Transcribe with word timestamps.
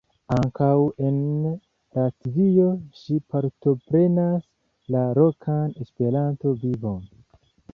Ankaŭ 0.35 0.69
en 1.07 1.17
Latvio 1.97 2.65
ŝi 3.01 3.19
partoprenas 3.33 4.49
la 4.97 5.05
lokan 5.21 5.77
Esperanto-vivon. 5.85 6.99